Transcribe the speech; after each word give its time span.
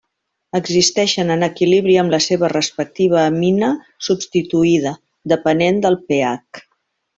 Existeixen 0.59 1.33
en 1.35 1.47
equilibri 1.47 1.97
amb 2.03 2.15
la 2.15 2.19
seva 2.27 2.49
respectiva 2.55 3.19
amina 3.25 3.71
substituïda, 4.09 4.97
depenent 5.35 5.81
del 5.87 6.03
pH. 6.11 6.67